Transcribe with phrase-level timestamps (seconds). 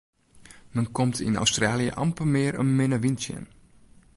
[0.75, 3.45] Men komt yn Australië amper mear in minne wyn tsjin.